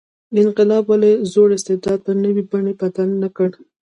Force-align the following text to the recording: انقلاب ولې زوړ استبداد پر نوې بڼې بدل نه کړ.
انقلاب 0.43 0.83
ولې 0.87 1.11
زوړ 1.31 1.49
استبداد 1.57 1.99
پر 2.05 2.15
نوې 2.23 2.43
بڼې 2.49 2.73
بدل 2.81 3.09
نه 3.23 3.29
کړ. 3.35 3.49